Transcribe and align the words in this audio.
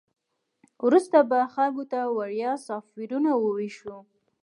وروسته 0.85 1.17
به 1.29 1.39
خلکو 1.53 1.83
ته 1.91 1.99
وړیا 2.17 2.51
سافټویرونه 2.67 3.31
وویشو 3.37 3.97